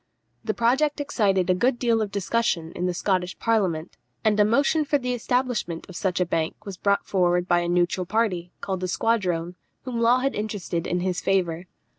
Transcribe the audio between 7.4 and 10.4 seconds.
by a neutral party, called the Squadrone, whom Law had